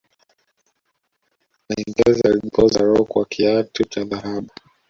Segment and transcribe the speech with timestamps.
[1.69, 4.49] waingereza walijipoza roho kwa kiatu cha dhahabu